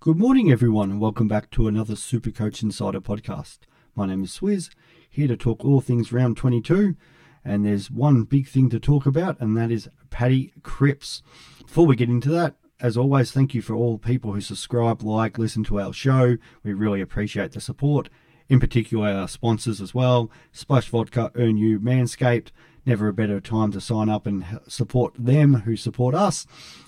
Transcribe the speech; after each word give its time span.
Good 0.00 0.16
morning, 0.16 0.48
everyone, 0.48 0.92
and 0.92 1.00
welcome 1.00 1.26
back 1.26 1.50
to 1.50 1.66
another 1.66 1.94
Supercoach 1.94 2.62
Insider 2.62 3.00
podcast. 3.00 3.58
My 3.96 4.06
name 4.06 4.22
is 4.22 4.30
Swizz, 4.30 4.70
here 5.10 5.26
to 5.26 5.36
talk 5.36 5.64
all 5.64 5.80
things 5.80 6.12
round 6.12 6.36
22, 6.36 6.94
and 7.44 7.66
there's 7.66 7.90
one 7.90 8.22
big 8.22 8.46
thing 8.46 8.70
to 8.70 8.78
talk 8.78 9.06
about, 9.06 9.40
and 9.40 9.56
that 9.56 9.72
is 9.72 9.90
Paddy 10.08 10.52
Cripps. 10.62 11.20
Before 11.66 11.84
we 11.84 11.96
get 11.96 12.08
into 12.08 12.28
that, 12.28 12.54
as 12.78 12.96
always, 12.96 13.32
thank 13.32 13.54
you 13.54 13.60
for 13.60 13.74
all 13.74 13.98
people 13.98 14.32
who 14.32 14.40
subscribe, 14.40 15.02
like, 15.02 15.36
listen 15.36 15.64
to 15.64 15.80
our 15.80 15.92
show. 15.92 16.36
We 16.62 16.74
really 16.74 17.00
appreciate 17.00 17.50
the 17.50 17.60
support. 17.60 18.08
In 18.48 18.60
particular, 18.60 19.08
our 19.08 19.26
sponsors 19.26 19.80
as 19.80 19.94
well 19.94 20.30
Splash 20.52 20.90
Vodka, 20.90 21.32
Earn 21.34 21.56
You, 21.56 21.80
Manscaped. 21.80 22.52
Never 22.88 23.08
a 23.08 23.12
better 23.12 23.38
time 23.38 23.70
to 23.72 23.82
sign 23.82 24.08
up 24.08 24.26
and 24.26 24.46
support 24.66 25.12
them 25.18 25.52
who 25.52 25.76
support 25.76 26.14
us. 26.14 26.46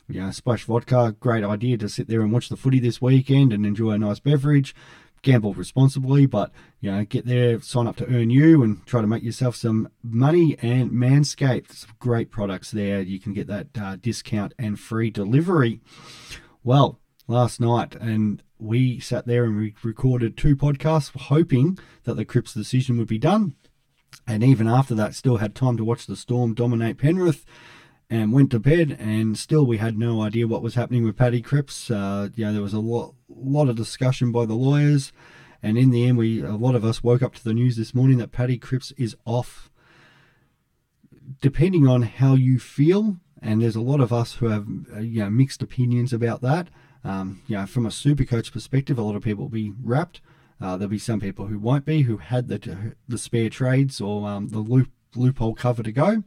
You 0.08 0.22
know, 0.22 0.30
Splash 0.30 0.64
Vodka, 0.64 1.14
great 1.20 1.44
idea 1.44 1.76
to 1.76 1.90
sit 1.90 2.08
there 2.08 2.22
and 2.22 2.32
watch 2.32 2.48
the 2.48 2.56
footy 2.56 2.80
this 2.80 3.02
weekend 3.02 3.52
and 3.52 3.66
enjoy 3.66 3.90
a 3.90 3.98
nice 3.98 4.18
beverage. 4.18 4.74
Gamble 5.20 5.52
responsibly, 5.52 6.24
but 6.24 6.52
you 6.80 6.90
know, 6.90 7.04
get 7.04 7.26
there, 7.26 7.60
sign 7.60 7.86
up 7.86 7.96
to 7.96 8.06
Earn 8.06 8.30
You, 8.30 8.62
and 8.62 8.86
try 8.86 9.02
to 9.02 9.06
make 9.06 9.22
yourself 9.22 9.56
some 9.56 9.90
money. 10.02 10.56
And 10.62 10.90
Manscaped, 10.90 11.70
some 11.70 11.90
great 11.98 12.30
products 12.30 12.70
there. 12.70 13.02
You 13.02 13.20
can 13.20 13.34
get 13.34 13.46
that 13.48 13.66
uh, 13.78 13.96
discount 13.96 14.54
and 14.58 14.80
free 14.80 15.10
delivery. 15.10 15.82
Well, 16.64 16.98
last 17.28 17.60
night, 17.60 17.94
and 17.94 18.42
we 18.58 19.00
sat 19.00 19.26
there 19.26 19.44
and 19.44 19.58
we 19.58 19.74
recorded 19.82 20.38
two 20.38 20.56
podcasts, 20.56 21.14
hoping 21.14 21.78
that 22.04 22.14
the 22.14 22.24
Cripps 22.24 22.54
decision 22.54 22.96
would 22.96 23.08
be 23.08 23.18
done. 23.18 23.54
And 24.26 24.44
even 24.44 24.68
after 24.68 24.94
that, 24.94 25.14
still 25.14 25.38
had 25.38 25.54
time 25.54 25.76
to 25.76 25.84
watch 25.84 26.06
the 26.06 26.16
Storm 26.16 26.54
dominate 26.54 26.98
Penrith 26.98 27.44
and 28.08 28.32
went 28.32 28.50
to 28.50 28.58
bed. 28.58 28.96
And 29.00 29.38
still, 29.38 29.66
we 29.66 29.78
had 29.78 29.98
no 29.98 30.22
idea 30.22 30.46
what 30.46 30.62
was 30.62 30.74
happening 30.74 31.04
with 31.04 31.16
Paddy 31.16 31.42
Cripps. 31.42 31.90
Uh, 31.90 32.28
you 32.34 32.44
know, 32.44 32.52
there 32.52 32.62
was 32.62 32.74
a 32.74 32.80
lot, 32.80 33.14
lot 33.28 33.68
of 33.68 33.76
discussion 33.76 34.32
by 34.32 34.46
the 34.46 34.54
lawyers. 34.54 35.12
And 35.62 35.76
in 35.76 35.90
the 35.90 36.06
end, 36.06 36.16
we 36.16 36.42
a 36.42 36.52
lot 36.52 36.74
of 36.74 36.84
us 36.84 37.02
woke 37.02 37.22
up 37.22 37.34
to 37.34 37.44
the 37.44 37.54
news 37.54 37.76
this 37.76 37.94
morning 37.94 38.18
that 38.18 38.32
Paddy 38.32 38.58
Cripps 38.58 38.92
is 38.92 39.16
off. 39.24 39.70
Depending 41.40 41.86
on 41.86 42.02
how 42.02 42.34
you 42.34 42.58
feel, 42.58 43.16
and 43.40 43.62
there's 43.62 43.76
a 43.76 43.80
lot 43.80 44.00
of 44.00 44.12
us 44.12 44.34
who 44.34 44.46
have 44.48 44.66
uh, 44.94 45.00
you 45.00 45.20
know 45.20 45.30
mixed 45.30 45.62
opinions 45.62 46.12
about 46.12 46.40
that. 46.42 46.68
Um, 47.04 47.42
you 47.46 47.56
know, 47.56 47.66
from 47.66 47.86
a 47.86 47.90
super 47.90 48.24
coach 48.24 48.52
perspective, 48.52 48.98
a 48.98 49.02
lot 49.02 49.16
of 49.16 49.22
people 49.22 49.44
will 49.44 49.50
be 49.50 49.72
rapt. 49.82 50.20
Uh, 50.60 50.76
there'll 50.76 50.90
be 50.90 50.98
some 50.98 51.20
people 51.20 51.46
who 51.46 51.58
won't 51.58 51.84
be, 51.84 52.02
who 52.02 52.18
had 52.18 52.48
the 52.48 52.94
the 53.08 53.18
spare 53.18 53.50
trades 53.50 54.00
or 54.00 54.28
um, 54.28 54.48
the 54.48 54.58
loop, 54.58 54.90
loophole 55.14 55.54
cover 55.54 55.82
to 55.82 55.92
go. 55.92 56.22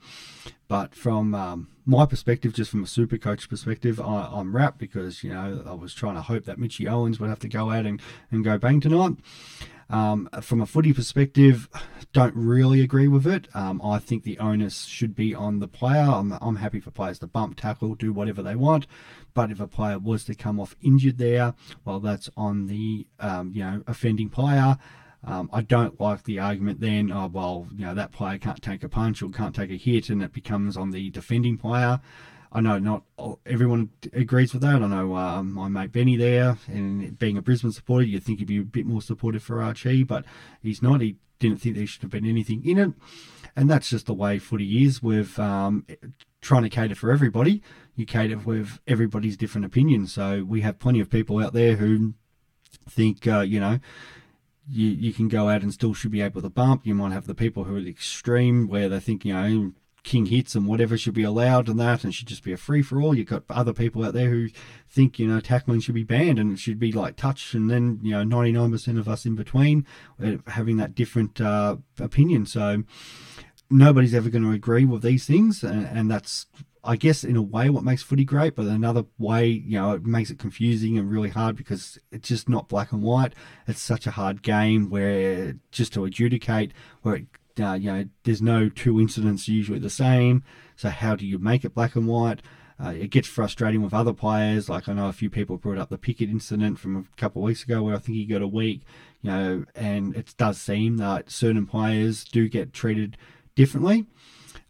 But 0.67 0.95
from 0.95 1.35
um, 1.35 1.69
my 1.85 2.05
perspective, 2.05 2.53
just 2.53 2.71
from 2.71 2.83
a 2.83 2.87
super 2.87 3.17
coach 3.17 3.49
perspective, 3.49 3.99
I, 3.99 4.29
I'm 4.31 4.55
rapt 4.55 4.79
because 4.79 5.23
you 5.23 5.31
know 5.31 5.63
I 5.67 5.73
was 5.73 5.93
trying 5.93 6.15
to 6.15 6.21
hope 6.21 6.45
that 6.45 6.57
Mitchy 6.57 6.87
Owens 6.87 7.19
would 7.19 7.29
have 7.29 7.39
to 7.39 7.47
go 7.47 7.69
out 7.69 7.85
and, 7.85 8.01
and 8.31 8.43
go 8.43 8.57
bang 8.57 8.79
tonight. 8.79 9.17
Um, 9.89 10.29
from 10.41 10.61
a 10.61 10.65
footy 10.65 10.93
perspective, 10.93 11.69
don't 12.13 12.35
really 12.35 12.81
agree 12.81 13.07
with 13.07 13.27
it. 13.27 13.47
Um, 13.53 13.81
I 13.83 13.99
think 13.99 14.23
the 14.23 14.39
onus 14.39 14.85
should 14.85 15.15
be 15.15 15.35
on 15.35 15.59
the 15.59 15.67
player. 15.67 16.09
I'm, 16.09 16.31
I'm 16.41 16.57
happy 16.57 16.79
for 16.79 16.91
players 16.91 17.19
to 17.19 17.27
bump, 17.27 17.57
tackle, 17.57 17.95
do 17.95 18.13
whatever 18.13 18.41
they 18.41 18.55
want. 18.55 18.87
But 19.33 19.51
if 19.51 19.59
a 19.59 19.67
player 19.67 19.99
was 19.99 20.23
to 20.25 20.35
come 20.35 20.59
off 20.59 20.75
injured 20.81 21.17
there, 21.17 21.53
well, 21.85 21.99
that's 21.99 22.29
on 22.37 22.67
the 22.67 23.07
um, 23.19 23.51
you 23.53 23.63
know 23.63 23.83
offending 23.87 24.29
player. 24.29 24.77
Um, 25.25 25.49
I 25.53 25.61
don't 25.61 25.99
like 26.01 26.23
the 26.23 26.39
argument 26.39 26.81
then, 26.81 27.09
oh, 27.11 27.27
well, 27.27 27.67
you 27.73 27.85
know, 27.85 27.95
that 27.95 28.11
player 28.11 28.37
can't 28.37 28.61
take 28.61 28.83
a 28.83 28.89
punch 28.89 29.21
or 29.21 29.29
can't 29.29 29.55
take 29.55 29.71
a 29.71 29.77
hit 29.77 30.09
and 30.09 30.21
it 30.21 30.33
becomes 30.33 30.75
on 30.75 30.91
the 30.91 31.09
defending 31.11 31.57
player. 31.57 32.01
I 32.53 32.61
know 32.61 32.77
not 32.77 33.03
everyone 33.45 33.89
agrees 34.13 34.53
with 34.53 34.61
that. 34.61 34.81
I 34.81 34.87
know 34.87 35.15
um, 35.15 35.53
my 35.53 35.67
mate 35.67 35.91
Benny 35.91 36.15
there, 36.15 36.57
and 36.67 37.17
being 37.17 37.37
a 37.37 37.41
Brisbane 37.41 37.71
supporter, 37.71 38.05
you'd 38.05 38.23
think 38.23 38.39
he'd 38.39 38.47
be 38.47 38.59
a 38.59 38.63
bit 38.63 38.85
more 38.85 39.01
supportive 39.01 39.41
for 39.41 39.61
Archie, 39.61 40.03
but 40.03 40.23
he's 40.61 40.81
not. 40.81 41.01
He 41.01 41.17
didn't 41.39 41.61
think 41.61 41.75
there 41.75 41.87
should 41.87 42.03
have 42.03 42.11
been 42.11 42.25
anything 42.27 42.63
in 42.65 42.77
it. 42.77 42.91
And 43.55 43.69
that's 43.69 43.89
just 43.89 44.05
the 44.05 44.13
way 44.13 44.39
footy 44.39 44.83
is 44.85 45.01
with 45.01 45.37
um, 45.39 45.85
trying 46.41 46.63
to 46.63 46.69
cater 46.69 46.95
for 46.95 47.11
everybody. 47.11 47.61
You 47.95 48.05
cater 48.05 48.37
with 48.37 48.79
everybody's 48.87 49.37
different 49.37 49.65
opinions. 49.65 50.13
So 50.13 50.43
we 50.43 50.61
have 50.61 50.79
plenty 50.79 50.99
of 50.99 51.09
people 51.09 51.39
out 51.39 51.53
there 51.53 51.75
who 51.75 52.13
think, 52.89 53.27
uh, 53.27 53.41
you 53.41 53.59
know, 53.59 53.79
you, 54.67 54.87
you 54.87 55.13
can 55.13 55.27
go 55.27 55.49
out 55.49 55.61
and 55.61 55.73
still 55.73 55.93
should 55.93 56.11
be 56.11 56.21
able 56.21 56.41
to 56.41 56.49
bump. 56.49 56.85
You 56.85 56.95
might 56.95 57.11
have 57.11 57.27
the 57.27 57.35
people 57.35 57.65
who 57.65 57.75
are 57.75 57.81
the 57.81 57.89
extreme 57.89 58.67
where 58.67 58.89
they 58.89 58.99
think, 58.99 59.25
you 59.25 59.33
know, 59.33 59.73
king 60.03 60.25
hits 60.25 60.53
and 60.53 60.67
whatever 60.67 60.97
should 60.97 61.13
be 61.13 61.23
allowed 61.23 61.69
and 61.69 61.79
that 61.79 62.03
and 62.03 62.13
should 62.13 62.27
just 62.27 62.43
be 62.43 62.51
a 62.51 62.57
free 62.57 62.81
for 62.81 63.01
all. 63.01 63.15
You've 63.15 63.27
got 63.27 63.43
other 63.49 63.73
people 63.73 64.03
out 64.03 64.13
there 64.13 64.29
who 64.29 64.49
think, 64.89 65.17
you 65.17 65.27
know, 65.27 65.39
tackling 65.39 65.79
should 65.79 65.95
be 65.95 66.03
banned 66.03 66.39
and 66.39 66.51
it 66.51 66.59
should 66.59 66.79
be 66.79 66.91
like 66.91 67.15
touch 67.15 67.53
and 67.53 67.69
then, 67.69 67.99
you 68.03 68.11
know, 68.11 68.23
99% 68.23 68.99
of 68.99 69.07
us 69.07 69.25
in 69.25 69.35
between 69.35 69.85
uh, 70.23 70.37
having 70.47 70.77
that 70.77 70.93
different 70.93 71.39
uh, 71.39 71.77
opinion. 71.99 72.45
So 72.45 72.83
nobody's 73.69 74.13
ever 74.13 74.29
going 74.29 74.43
to 74.43 74.51
agree 74.51 74.85
with 74.85 75.01
these 75.01 75.25
things 75.25 75.63
and, 75.63 75.85
and 75.87 76.11
that's 76.11 76.47
I 76.85 76.97
guess 76.97 77.23
in 77.23 77.37
a 77.37 77.41
way 77.41 77.69
what 77.69 77.85
makes 77.85 78.03
footy 78.03 78.25
great, 78.25 78.57
but 78.57 78.65
another 78.65 79.05
way, 79.17 79.47
you 79.47 79.79
know, 79.79 79.93
it 79.93 80.05
makes 80.05 80.29
it 80.29 80.37
confusing 80.37 80.97
and 80.97 81.09
really 81.09 81.29
hard 81.29 81.55
because 81.55 81.97
it's 82.11 82.27
just 82.27 82.49
not 82.49 82.67
black 82.67 82.91
and 82.91 83.01
white. 83.01 83.33
It's 83.67 83.81
such 83.81 84.05
a 84.05 84.11
hard 84.11 84.41
game 84.41 84.89
where 84.89 85.55
just 85.71 85.93
to 85.93 86.03
adjudicate 86.03 86.73
where 87.01 87.15
it 87.15 87.27
uh, 87.59 87.73
you 87.73 87.91
know, 87.91 88.05
there's 88.23 88.41
no 88.41 88.69
two 88.69 88.99
incidents 88.99 89.47
usually 89.47 89.79
the 89.79 89.89
same. 89.89 90.43
So 90.75 90.89
how 90.89 91.15
do 91.15 91.25
you 91.25 91.39
make 91.39 91.63
it 91.63 91.75
black 91.75 91.95
and 91.95 92.07
white? 92.07 92.41
Uh, 92.83 92.89
it 92.89 93.11
gets 93.11 93.27
frustrating 93.27 93.81
with 93.81 93.93
other 93.93 94.13
players. 94.13 94.69
Like 94.69 94.89
I 94.89 94.93
know 94.93 95.07
a 95.07 95.13
few 95.13 95.29
people 95.29 95.57
brought 95.57 95.77
up 95.77 95.89
the 95.89 95.97
Pickett 95.97 96.29
incident 96.29 96.79
from 96.79 96.95
a 96.97 97.17
couple 97.17 97.41
of 97.41 97.45
weeks 97.45 97.63
ago, 97.63 97.83
where 97.83 97.95
I 97.95 97.99
think 97.99 98.17
he 98.17 98.25
got 98.25 98.41
a 98.41 98.47
week. 98.47 98.81
You 99.21 99.31
know, 99.31 99.65
and 99.75 100.15
it 100.15 100.33
does 100.37 100.59
seem 100.59 100.97
that 100.97 101.29
certain 101.29 101.65
players 101.65 102.23
do 102.23 102.49
get 102.49 102.73
treated 102.73 103.17
differently. 103.55 104.07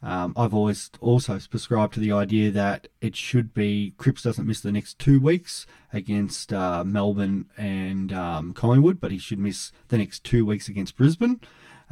Um, 0.02 0.34
I've 0.36 0.54
always 0.54 0.92
also 1.00 1.40
prescribed 1.50 1.94
to 1.94 2.02
the 2.02 2.12
idea 2.12 2.52
that 2.52 2.90
it 3.00 3.16
should 3.16 3.54
be 3.54 3.94
Cripps 3.98 4.24
doesn't 4.24 4.46
miss 4.46 4.60
the 4.60 4.72
next 4.72 5.00
two 5.00 5.20
weeks 5.20 5.66
against 5.94 6.52
uh, 6.52 6.84
Melbourne 6.84 7.46
and 7.58 8.12
um, 8.12 8.54
Collingwood, 8.54 9.00
but 9.00 9.12
he 9.12 9.18
should 9.18 9.40
miss 9.40 9.72
the 9.88 9.98
next 9.98 10.26
two 10.26 10.46
weeks 10.46 10.68
against 10.68 10.98
Brisbane 10.98 11.40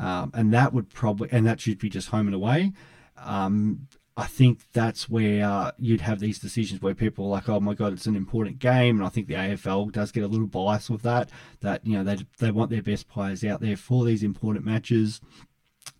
um, 0.01 0.31
and 0.33 0.51
that 0.53 0.73
would 0.73 0.89
probably 0.89 1.29
and 1.31 1.45
that 1.45 1.61
should 1.61 1.77
be 1.77 1.89
just 1.89 2.09
home 2.09 2.25
and 2.25 2.35
away. 2.35 2.73
Um, 3.17 3.87
I 4.17 4.25
think 4.25 4.59
that's 4.73 5.07
where 5.07 5.45
uh, 5.45 5.71
you'd 5.77 6.01
have 6.01 6.19
these 6.19 6.39
decisions 6.39 6.81
where 6.81 6.95
people 6.95 7.25
are 7.25 7.29
like, 7.29 7.47
"Oh 7.47 7.59
my 7.59 7.75
god, 7.75 7.93
it's 7.93 8.07
an 8.07 8.15
important 8.15 8.59
game," 8.59 8.97
and 8.97 9.05
I 9.05 9.09
think 9.09 9.27
the 9.27 9.35
AFL 9.35 9.91
does 9.91 10.11
get 10.11 10.23
a 10.23 10.27
little 10.27 10.47
biased 10.47 10.89
with 10.89 11.03
that. 11.03 11.29
That 11.61 11.85
you 11.85 11.93
know 11.93 12.03
they 12.03 12.25
they 12.39 12.51
want 12.51 12.71
their 12.71 12.81
best 12.81 13.07
players 13.07 13.43
out 13.45 13.61
there 13.61 13.77
for 13.77 14.03
these 14.03 14.23
important 14.23 14.65
matches, 14.65 15.21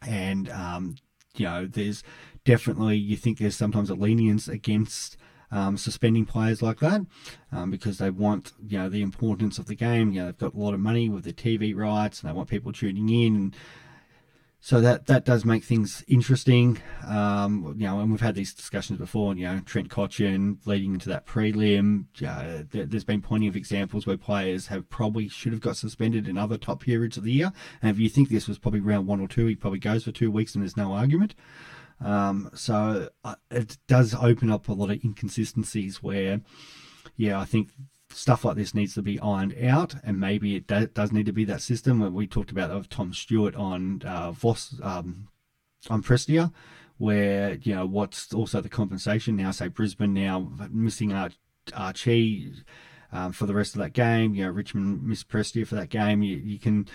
and 0.01 0.50
um, 0.50 0.95
you 1.35 1.45
know 1.45 1.68
there's 1.68 2.03
definitely 2.44 2.97
you 2.97 3.16
think 3.16 3.38
there's 3.38 3.56
sometimes 3.56 3.91
a 3.91 3.95
lenience 3.95 4.47
against 4.47 5.16
um, 5.51 5.78
suspending 5.78 6.25
players 6.25 6.62
like 6.62 6.79
that 6.79 7.01
um, 7.51 7.69
because 7.69 7.97
they 8.00 8.09
want 8.09 8.53
you 8.68 8.79
know 8.79 8.89
the 8.89 9.03
importance 9.03 9.59
of 9.59 9.68
the 9.68 9.75
game. 9.75 10.12
You 10.12 10.22
know 10.22 10.25
they've 10.25 10.38
got 10.38 10.56
a 10.56 10.59
lot 10.59 10.73
of 10.73 10.79
money 10.79 11.07
with 11.07 11.23
the 11.23 11.33
TV 11.33 11.75
rights 11.75 12.22
and 12.22 12.29
they 12.29 12.33
want 12.33 12.50
people 12.50 12.73
tuning 12.73 13.09
in. 13.09 13.53
So 14.63 14.79
that 14.79 15.07
that 15.07 15.25
does 15.25 15.44
make 15.44 15.63
things 15.63 16.05
interesting. 16.07 16.77
Um, 17.07 17.73
you 17.77 17.88
know, 17.88 17.99
and 17.99 18.11
we've 18.11 18.22
had 18.22 18.35
these 18.35 18.53
discussions 18.53 18.99
before. 18.99 19.33
You 19.35 19.45
know, 19.45 19.59
Trent 19.66 19.89
Cotchin 19.89 20.59
leading 20.66 20.94
into 20.94 21.09
that 21.09 21.25
prelim. 21.25 22.05
Uh, 22.23 22.63
there, 22.69 22.85
has 22.91 23.03
been 23.03 23.23
plenty 23.23 23.47
of 23.47 23.55
examples 23.55 24.05
where 24.05 24.17
players 24.17 24.67
have 24.67 24.88
probably 24.88 25.27
should 25.27 25.51
have 25.51 25.61
got 25.61 25.77
suspended 25.77 26.27
in 26.27 26.38
other 26.38 26.59
top 26.59 26.79
periods 26.81 27.17
of 27.17 27.23
the 27.23 27.31
year. 27.31 27.51
And 27.81 27.89
if 27.89 28.00
you 28.00 28.07
think 28.07 28.29
this 28.29 28.47
was 28.47 28.59
probably 28.59 28.81
round 28.81 29.07
one 29.07 29.19
or 29.19 29.27
two, 29.27 29.47
he 29.47 29.55
probably 29.55 29.79
goes 29.79 30.03
for 30.03 30.11
two 30.11 30.29
weeks, 30.29 30.53
and 30.53 30.61
there's 30.61 30.77
no 30.77 30.94
argument. 30.94 31.33
Um, 32.00 32.51
so 32.53 33.09
uh, 33.23 33.35
it 33.50 33.79
does 33.88 34.13
open 34.13 34.51
up 34.51 34.67
a 34.67 34.73
lot 34.73 34.91
of 34.91 35.03
inconsistencies 35.03 36.03
where, 36.03 36.41
yeah, 37.17 37.39
I 37.39 37.45
think 37.45 37.69
stuff 38.13 38.45
like 38.45 38.55
this 38.55 38.73
needs 38.73 38.94
to 38.95 39.01
be 39.01 39.19
ironed 39.19 39.56
out, 39.63 39.95
and 40.03 40.19
maybe 40.19 40.56
it 40.56 40.68
do, 40.68 40.88
does 40.88 41.12
need 41.12 41.25
to 41.25 41.33
be 41.33 41.45
that 41.45 41.62
system. 41.62 42.13
We 42.13 42.27
talked 42.27 42.51
about 42.51 42.71
of 42.71 42.89
Tom 42.89 43.13
Stewart 43.13 43.56
on 43.56 44.01
uh, 44.06 44.31
Voss 44.31 44.75
um, 44.81 45.27
on 45.89 46.03
Prestia, 46.03 46.51
where 46.97 47.56
you 47.56 47.75
know 47.75 47.86
what's 47.86 48.33
also 48.33 48.62
the 48.62 48.69
compensation 48.69 49.36
now. 49.36 49.51
Say 49.51 49.68
Brisbane 49.68 50.13
now 50.13 50.51
missing 50.69 51.13
Ar- 51.13 51.31
Archie 51.74 52.53
um, 53.12 53.31
for 53.31 53.45
the 53.45 53.53
rest 53.53 53.75
of 53.75 53.81
that 53.81 53.94
game. 53.94 54.36
You 54.36 54.45
know 54.45 54.51
Richmond 54.51 55.03
missed 55.03 55.30
Prestia 55.30 55.65
for 55.65 55.75
that 55.75 55.89
game. 55.89 56.21
You, 56.21 56.38
you 56.38 56.59
can 56.59 56.88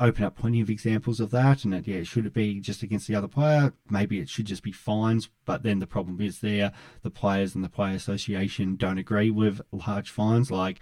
open 0.00 0.24
up 0.24 0.36
plenty 0.36 0.60
of 0.60 0.70
examples 0.70 1.20
of 1.20 1.30
that. 1.30 1.64
And 1.64 1.74
it, 1.74 1.86
yeah, 1.86 2.02
should 2.02 2.26
it 2.26 2.34
be 2.34 2.60
just 2.60 2.82
against 2.82 3.08
the 3.08 3.14
other 3.14 3.28
player? 3.28 3.72
Maybe 3.88 4.20
it 4.20 4.28
should 4.28 4.46
just 4.46 4.62
be 4.62 4.72
fines. 4.72 5.28
But 5.44 5.62
then 5.62 5.78
the 5.78 5.86
problem 5.86 6.20
is 6.20 6.40
there, 6.40 6.72
the 7.02 7.10
players 7.10 7.54
and 7.54 7.64
the 7.64 7.68
player 7.68 7.94
association 7.94 8.76
don't 8.76 8.98
agree 8.98 9.30
with 9.30 9.60
large 9.72 10.10
fines. 10.10 10.50
Like 10.50 10.80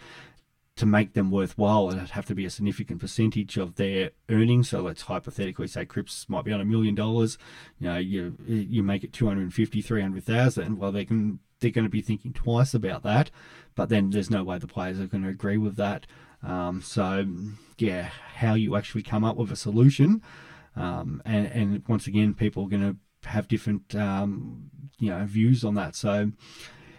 to 0.77 0.87
make 0.87 1.13
them 1.13 1.31
worthwhile, 1.31 1.91
it'd 1.91 2.11
have 2.11 2.27
to 2.27 2.35
be 2.35 2.45
a 2.45 2.51
significant 2.51 3.01
percentage 3.01 3.57
of 3.57 3.77
their 3.77 4.11
earnings. 4.29 4.71
So 4.71 4.81
let's 4.81 5.03
hypothetically 5.03 5.69
say 5.69 5.85
Cripps 5.85 6.29
might 6.29 6.45
be 6.45 6.53
on 6.53 6.61
a 6.61 6.65
million 6.65 6.95
dollars. 6.95 7.39
You 7.79 7.89
know, 7.89 7.99
you 7.99 8.37
you 8.47 8.83
make 8.83 9.05
it 9.05 9.13
250, 9.13 9.81
300,000. 9.81 10.79
Well, 10.79 10.93
they 10.93 11.05
can 11.05 11.39
they're 11.61 11.71
going 11.71 11.87
to 11.87 11.91
be 11.91 12.03
thinking 12.03 12.33
twice 12.33 12.75
about 12.75 13.03
that. 13.05 13.31
But 13.75 13.89
then 13.89 14.11
there's 14.11 14.31
no 14.31 14.45
way 14.45 14.59
the 14.59 14.67
players 14.67 15.01
are 15.01 15.07
going 15.07 15.25
to 15.25 15.31
agree 15.31 15.59
with 15.59 15.77
that. 15.77 16.07
Um, 16.45 16.83
so, 16.83 17.27
yeah, 17.79 18.11
how 18.37 18.55
you 18.55 18.77
actually 18.77 19.03
come 19.03 19.25
up 19.25 19.37
with 19.37 19.51
a 19.51 19.57
solution. 19.57 20.23
Um, 20.77 21.23
and, 21.25 21.47
and 21.47 21.83
once 21.89 22.07
again, 22.07 22.35
people 22.35 22.65
are 22.65 22.69
going 22.69 22.83
to 22.83 23.29
have 23.29 23.49
different, 23.49 23.95
um, 23.95 24.71
you 24.99 25.11
know, 25.11 25.25
views 25.25 25.65
on 25.65 25.75
that. 25.75 25.95
So 25.95 26.33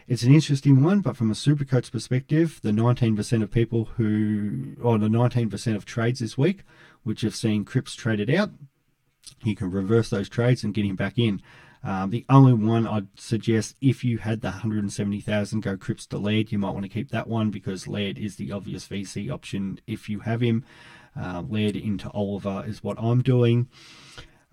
it's 0.07 0.23
an 0.23 0.33
interesting 0.33 0.83
one, 0.83 1.01
but 1.01 1.17
from 1.17 1.31
a 1.31 1.35
supercoach 1.35 1.91
perspective, 1.91 2.59
the 2.63 2.71
19% 2.71 3.43
of 3.43 3.51
people 3.51 3.85
who, 3.95 4.75
or 4.81 4.97
the 4.97 5.07
19% 5.07 5.75
of 5.75 5.85
trades 5.85 6.19
this 6.19 6.37
week, 6.37 6.63
which 7.03 7.21
have 7.21 7.35
seen 7.35 7.65
Cripps 7.65 7.95
traded 7.95 8.29
out, 8.29 8.51
you 9.43 9.55
can 9.55 9.71
reverse 9.71 10.09
those 10.09 10.29
trades 10.29 10.63
and 10.63 10.73
get 10.73 10.85
him 10.85 10.95
back 10.95 11.17
in. 11.17 11.41
Um, 11.85 12.09
the 12.09 12.25
only 12.29 12.53
one 12.53 12.87
I'd 12.87 13.07
suggest 13.15 13.75
if 13.79 14.03
you 14.03 14.17
had 14.17 14.41
the 14.41 14.49
170,000 14.49 15.61
go 15.61 15.77
Cripps 15.77 16.07
to 16.07 16.17
Laird, 16.17 16.51
you 16.51 16.57
might 16.57 16.71
want 16.71 16.83
to 16.83 16.89
keep 16.89 17.11
that 17.11 17.27
one 17.27 17.51
because 17.51 17.87
Laird 17.87 18.17
is 18.17 18.37
the 18.37 18.51
obvious 18.51 18.87
VC 18.87 19.31
option 19.31 19.79
if 19.85 20.09
you 20.09 20.21
have 20.21 20.41
him. 20.41 20.65
Uh, 21.15 21.43
Laird 21.47 21.75
into 21.75 22.09
Oliver 22.09 22.63
is 22.67 22.83
what 22.83 22.97
I'm 22.99 23.21
doing. 23.21 23.67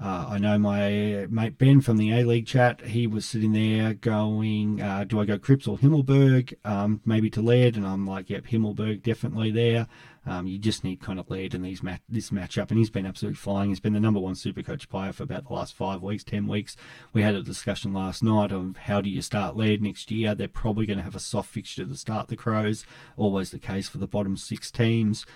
Uh, 0.03 0.27
I 0.31 0.39
know 0.39 0.59
my 0.59 1.29
mate 1.31 1.59
Ben 1.59 1.81
from 1.81 1.97
the 1.97 2.11
A 2.11 2.25
League 2.25 2.47
chat. 2.47 2.81
He 2.81 3.07
was 3.07 3.25
sitting 3.25 3.53
there 3.53 3.95
going, 3.95 4.83
uh, 4.83 5.05
"Do 5.05 5.21
I 5.21 5.25
go 5.25 5.39
Cripps 5.39 5.69
or 5.69 5.79
Himmelberg? 5.79 6.55
Um, 6.65 7.01
maybe 7.05 7.31
to 7.31 7.41
Laird?" 7.41 7.77
And 7.77 7.87
I'm 7.87 8.05
like, 8.05 8.29
"Yep, 8.29 8.47
Himmelberg 8.47 9.05
definitely 9.05 9.53
there." 9.53 9.87
Um, 10.27 10.49
you 10.49 10.59
just 10.59 10.83
need 10.83 11.01
kind 11.01 11.21
of 11.21 11.31
Laird 11.31 11.55
in 11.55 11.63
these 11.63 11.85
mat- 11.85 12.03
this 12.09 12.31
matchup, 12.31 12.71
and 12.71 12.79
he's 12.79 12.91
been 12.91 13.07
absolutely 13.07 13.37
flying. 13.37 13.69
He's 13.69 13.79
been 13.79 13.93
the 13.93 14.01
number 14.01 14.19
one 14.19 14.35
super 14.35 14.63
coach 14.63 14.89
player 14.89 15.13
for 15.13 15.23
about 15.23 15.47
the 15.47 15.53
last 15.53 15.73
five 15.73 16.03
weeks, 16.03 16.25
ten 16.25 16.49
weeks. 16.49 16.77
We 17.13 17.23
had 17.23 17.37
a 17.37 17.43
discussion 17.43 17.93
last 17.93 18.25
night 18.25 18.51
of 18.51 18.77
how 18.77 19.01
do 19.03 19.09
you 19.09 19.23
start 19.23 19.57
Laird 19.57 19.83
next 19.83 20.11
year. 20.11 20.35
They're 20.35 20.49
probably 20.49 20.85
going 20.85 20.99
to 20.99 21.05
have 21.05 21.17
a 21.17 21.21
soft 21.21 21.51
fixture 21.51 21.85
to 21.85 21.95
start 21.95 22.27
the 22.27 22.35
Crows. 22.37 22.85
Always 23.17 23.53
the 23.53 23.61
case 23.61 23.89
for 23.89 23.99
the 23.99 24.09
bottom 24.09 24.37
six 24.37 24.73
teams. 24.73 25.27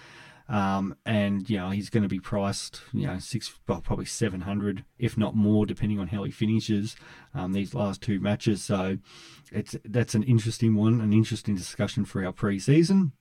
Um, 0.49 0.95
and 1.05 1.49
you 1.51 1.57
know 1.57 1.71
he's 1.71 1.91
going 1.91 2.05
to 2.05 2.09
be 2.09 2.21
priced, 2.21 2.81
you 2.93 3.07
know, 3.07 3.19
six, 3.19 3.53
well, 3.67 3.81
probably 3.81 4.05
seven 4.05 4.43
hundred, 4.43 4.85
if 4.99 5.19
not 5.19 5.35
more, 5.35 5.67
depending 5.67 5.99
on 5.99 6.09
how 6.09 6.23
he 6.23 6.31
finishes 6.31 6.95
um, 7.35 7.53
these 7.53 7.75
last 7.75 8.01
two 8.01 8.21
matches. 8.21 8.63
So 8.63 8.99
it's 9.51 9.77
that's 9.85 10.15
an 10.15 10.23
interesting 10.23 10.77
one, 10.77 11.01
an 11.01 11.13
interesting 11.13 11.57
discussion 11.57 12.05
for 12.05 12.25
our 12.25 12.33
pre-season. 12.33 13.13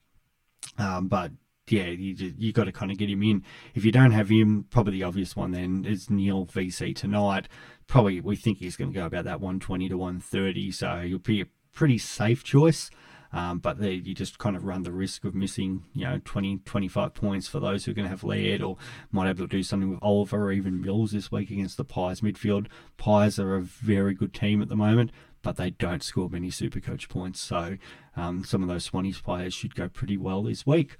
Um, 0.78 1.08
but 1.08 1.32
yeah, 1.68 1.88
you 1.88 2.34
you 2.38 2.54
got 2.54 2.66
to 2.66 2.72
kind 2.72 2.92
of 2.92 2.98
get 2.98 3.10
him 3.10 3.24
in. 3.24 3.44
If 3.74 3.84
you 3.86 3.92
don't 3.92 4.12
have 4.12 4.30
him, 4.30 4.66
probably 4.70 4.94
the 4.94 5.04
obvious 5.04 5.36
one 5.36 5.52
then 5.52 5.84
is 5.86 6.10
Neale 6.10 6.46
VC 6.46 6.96
tonight. 6.96 7.48
Probably 7.88 8.22
we 8.22 8.36
think 8.36 8.60
he's 8.60 8.76
going 8.76 8.92
to 8.94 9.00
go 9.00 9.06
about 9.06 9.26
that 9.26 9.42
120 9.42 9.90
to 9.90 9.98
130, 9.98 10.72
so 10.72 11.02
he'll 11.02 11.18
be 11.18 11.42
a 11.42 11.48
pretty 11.74 11.98
safe 11.98 12.44
choice. 12.44 12.92
Um, 13.36 13.60
but 13.60 13.82
you 13.82 14.16
just 14.16 14.40
kind 14.40 14.56
of 14.56 14.64
run 14.64 14.84
the 14.84 14.94
risk 14.94 15.26
of 15.26 15.36
missing, 15.36 15.84
you 15.94 16.06
know, 16.06 16.22
20, 16.24 16.60
25 16.60 17.14
points 17.14 17.50
for 17.50 17.60
those 17.60 17.84
who 17.84 17.92
are 17.92 17.94
going 17.94 18.06
to 18.06 18.10
have 18.10 18.24
Laird 18.24 18.62
or 18.62 18.78
might 19.12 19.26
be 19.26 19.30
able 19.32 19.50
to 19.50 19.58
do 19.58 19.62
something 19.62 19.90
with 19.90 20.00
Oliver 20.02 20.46
or 20.46 20.52
even 20.54 20.82
Mills 20.82 21.12
this 21.12 21.34
week 21.34 21.52
against 21.52 21.76
the 21.76 21.84
Pies 21.84 22.22
midfield. 22.22 22.68
Pies 22.96 23.38
are 23.38 23.58
a 23.58 23.62
very 23.62 24.14
good 24.14 24.34
team 24.34 24.62
at 24.62 24.70
the 24.70 24.76
moment, 24.78 25.12
but 25.42 25.58
they 25.58 25.72
don't 25.72 26.02
score 26.02 26.30
many 26.30 26.50
super 26.50 26.80
coach 26.80 27.10
points. 27.10 27.42
So 27.42 27.78
um, 28.16 28.46
some 28.46 28.64
of 28.64 28.70
those 28.70 28.90
Swannies 28.90 29.22
players 29.22 29.54
should 29.54 29.76
go 29.76 29.90
pretty 29.90 30.16
well 30.16 30.42
this 30.42 30.66
week. 30.66 30.96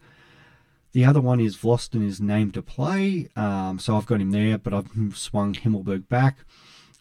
The 0.92 1.06
other 1.06 1.22
one 1.22 1.40
is 1.40 1.56
Vlastuin 1.56 2.06
is 2.06 2.20
named 2.20 2.54
to 2.56 2.62
play, 2.62 3.30
um, 3.38 3.80
so 3.80 3.96
I've 3.96 4.06
got 4.06 4.20
him 4.20 4.32
there, 4.32 4.58
but 4.58 4.74
I've 4.74 4.90
swung 5.14 5.54
Himmelberg 5.54 6.10
back. 6.10 6.40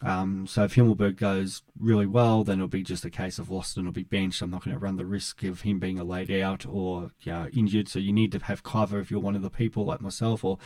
Um, 0.01 0.45
so 0.45 0.63
if 0.63 0.75
Himmelberg 0.75 1.15
goes 1.15 1.63
really 1.79 2.05
well, 2.05 2.43
then 2.43 2.57
it'll 2.57 2.67
be 2.67 2.83
just 2.83 3.05
a 3.05 3.09
case 3.09 3.39
of 3.39 3.47
Vlastuin 3.47 3.85
will 3.85 3.91
be 3.91 4.03
benched. 4.03 4.41
I'm 4.41 4.51
not 4.51 4.63
going 4.63 4.75
to 4.75 4.79
run 4.79 4.97
the 4.97 5.05
risk 5.05 5.43
of 5.43 5.61
him 5.61 5.79
being 5.79 5.99
a 5.99 6.03
laid 6.03 6.29
out 6.31 6.65
or 6.65 7.11
you 7.21 7.31
know, 7.31 7.47
injured. 7.53 7.87
So 7.87 7.99
you 7.99 8.11
need 8.11 8.31
to 8.33 8.39
have 8.39 8.63
cover 8.63 8.99
if 8.99 9.09
you're 9.09 9.19
one 9.19 9.35
of 9.35 9.41
the 9.41 9.49
people 9.49 9.85
like 9.85 10.01
myself 10.01 10.43
or 10.43 10.57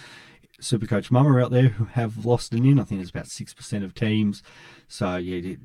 Supercoach 0.62 1.12
Mama 1.12 1.38
out 1.44 1.52
there 1.52 1.70
who 1.70 1.86
have 1.86 2.14
Vlastuin 2.14 2.70
in. 2.70 2.80
I 2.80 2.84
think 2.84 3.02
it's 3.02 3.12
about 3.12 3.28
six 3.28 3.54
percent 3.54 3.84
of 3.84 3.94
teams. 3.94 4.42
So 4.88 5.18
yeah, 5.18 5.56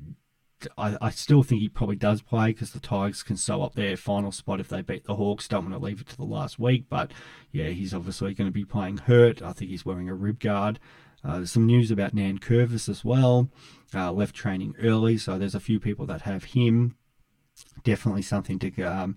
I, 0.77 0.97
I 1.01 1.09
still 1.09 1.43
think 1.43 1.61
he 1.61 1.69
probably 1.69 1.95
does 1.95 2.21
play 2.21 2.47
because 2.47 2.71
the 2.71 2.79
Tigers 2.79 3.23
can 3.23 3.37
sew 3.37 3.61
up 3.61 3.75
their 3.75 3.97
final 3.97 4.31
spot 4.31 4.59
if 4.59 4.69
they 4.69 4.81
beat 4.81 5.05
the 5.05 5.15
Hawks. 5.15 5.47
Don't 5.47 5.69
want 5.69 5.75
to 5.75 5.85
leave 5.85 6.01
it 6.01 6.07
to 6.07 6.17
the 6.17 6.23
last 6.23 6.59
week, 6.59 6.85
but 6.89 7.11
yeah, 7.51 7.69
he's 7.69 7.93
obviously 7.93 8.33
going 8.33 8.47
to 8.47 8.53
be 8.53 8.65
playing 8.65 8.97
hurt. 8.97 9.41
I 9.41 9.53
think 9.53 9.71
he's 9.71 9.85
wearing 9.85 10.09
a 10.09 10.15
rib 10.15 10.39
guard. 10.39 10.79
Uh, 11.25 11.43
some 11.45 11.65
news 11.65 11.89
about 11.89 12.13
Nan 12.13 12.37
Curvis 12.37 12.87
as 12.87 13.03
well. 13.03 13.49
Uh, 13.93 14.11
left 14.11 14.35
training 14.35 14.75
early, 14.81 15.17
so 15.17 15.37
there's 15.37 15.55
a 15.55 15.59
few 15.59 15.79
people 15.79 16.05
that 16.05 16.21
have 16.21 16.45
him. 16.45 16.95
Definitely 17.83 18.21
something 18.21 18.59
to 18.59 18.83
um, 18.83 19.15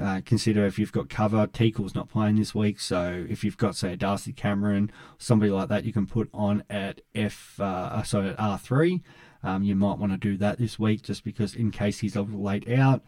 uh, 0.00 0.22
consider 0.24 0.66
if 0.66 0.78
you've 0.78 0.92
got 0.92 1.08
cover. 1.08 1.46
Teakle's 1.46 1.94
not 1.94 2.08
playing 2.08 2.36
this 2.36 2.54
week, 2.54 2.80
so 2.80 3.26
if 3.28 3.44
you've 3.44 3.58
got 3.58 3.76
say 3.76 3.94
Darcy 3.96 4.32
Cameron, 4.32 4.90
somebody 5.18 5.52
like 5.52 5.68
that, 5.68 5.84
you 5.84 5.92
can 5.92 6.06
put 6.06 6.28
on 6.32 6.64
at 6.68 7.00
F, 7.14 7.60
uh, 7.60 8.02
sorry 8.02 8.30
at 8.30 8.40
R 8.40 8.58
three. 8.58 9.02
Um, 9.42 9.62
you 9.62 9.76
might 9.76 9.98
want 9.98 10.12
to 10.12 10.18
do 10.18 10.36
that 10.38 10.58
this 10.58 10.78
week 10.78 11.02
just 11.02 11.22
because 11.22 11.54
in 11.54 11.70
case 11.70 12.00
he's 12.00 12.16
a 12.16 12.22
little 12.22 12.42
late 12.42 12.68
out. 12.68 13.02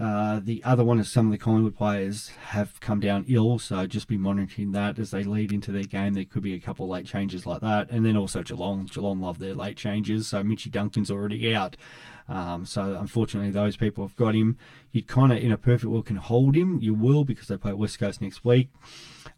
Uh, 0.00 0.40
the 0.42 0.64
other 0.64 0.82
one 0.82 0.98
is 0.98 1.12
some 1.12 1.26
of 1.26 1.32
the 1.32 1.36
Collingwood 1.36 1.76
players 1.76 2.28
have 2.46 2.80
come 2.80 3.00
down 3.00 3.26
ill, 3.28 3.58
so 3.58 3.86
just 3.86 4.08
be 4.08 4.16
monitoring 4.16 4.72
that 4.72 4.98
as 4.98 5.10
they 5.10 5.22
lead 5.24 5.52
into 5.52 5.70
their 5.70 5.82
game. 5.82 6.14
There 6.14 6.24
could 6.24 6.42
be 6.42 6.54
a 6.54 6.58
couple 6.58 6.88
late 6.88 7.04
changes 7.04 7.44
like 7.44 7.60
that, 7.60 7.90
and 7.90 8.06
then 8.06 8.16
also 8.16 8.42
Geelong. 8.42 8.86
Geelong 8.86 9.20
love 9.20 9.38
their 9.38 9.54
late 9.54 9.76
changes, 9.76 10.28
so 10.28 10.42
Mitchy 10.42 10.70
Duncan's 10.70 11.10
already 11.10 11.54
out. 11.54 11.76
Um, 12.30 12.64
so 12.64 12.94
unfortunately, 12.94 13.50
those 13.50 13.76
people 13.76 14.02
have 14.06 14.16
got 14.16 14.34
him. 14.34 14.56
You 14.90 15.02
kind 15.02 15.32
of, 15.32 15.38
in 15.38 15.52
a 15.52 15.58
perfect 15.58 15.90
world, 15.90 16.06
can 16.06 16.16
hold 16.16 16.56
him. 16.56 16.78
You 16.80 16.94
will 16.94 17.24
because 17.24 17.48
they 17.48 17.58
play 17.58 17.74
West 17.74 17.98
Coast 17.98 18.22
next 18.22 18.42
week. 18.42 18.70